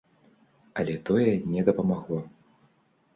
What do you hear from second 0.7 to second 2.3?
Але тое не дапамагло.